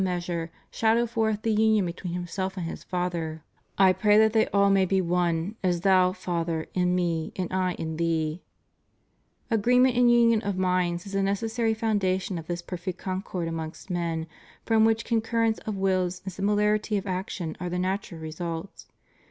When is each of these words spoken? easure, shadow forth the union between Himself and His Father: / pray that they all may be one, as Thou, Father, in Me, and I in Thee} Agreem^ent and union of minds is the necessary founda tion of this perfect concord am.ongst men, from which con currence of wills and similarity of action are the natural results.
easure, 0.01 0.49
shadow 0.71 1.05
forth 1.05 1.43
the 1.43 1.51
union 1.51 1.85
between 1.85 2.13
Himself 2.15 2.57
and 2.57 2.65
His 2.65 2.83
Father: 2.83 3.43
/ 3.75 3.75
pray 3.99 4.17
that 4.17 4.33
they 4.33 4.47
all 4.47 4.71
may 4.71 4.83
be 4.83 4.99
one, 4.99 5.55
as 5.61 5.81
Thou, 5.81 6.11
Father, 6.11 6.65
in 6.73 6.95
Me, 6.95 7.31
and 7.35 7.53
I 7.53 7.73
in 7.73 7.97
Thee} 7.97 8.41
Agreem^ent 9.51 9.95
and 9.95 10.11
union 10.11 10.41
of 10.41 10.57
minds 10.57 11.05
is 11.05 11.11
the 11.13 11.21
necessary 11.21 11.75
founda 11.75 12.19
tion 12.19 12.39
of 12.39 12.47
this 12.47 12.63
perfect 12.63 12.97
concord 12.97 13.47
am.ongst 13.47 13.91
men, 13.91 14.25
from 14.65 14.85
which 14.85 15.05
con 15.05 15.21
currence 15.21 15.59
of 15.67 15.77
wills 15.77 16.23
and 16.23 16.33
similarity 16.33 16.97
of 16.97 17.05
action 17.05 17.55
are 17.59 17.69
the 17.69 17.77
natural 17.77 18.19
results. 18.21 18.87